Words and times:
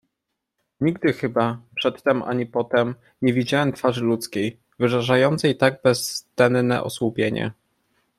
"Nigdy 0.81 1.13
chyba, 1.13 1.61
przedtem, 1.75 2.23
ani 2.23 2.45
potem, 2.45 2.95
nie 3.21 3.33
widziałem 3.33 3.73
twarzy 3.73 4.03
ludzkiej, 4.03 4.59
wyrażającej 4.79 5.57
tak 5.57 5.81
bezdenne 5.81 6.83
osłupienie!" 6.83 7.51